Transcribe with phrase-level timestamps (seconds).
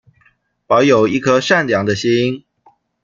[0.65, 2.43] 保有一顆善良的心